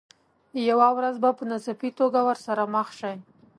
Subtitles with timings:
[0.69, 3.15] یوه ورځ به په ناڅاپي توګه ورسره مخ شئ.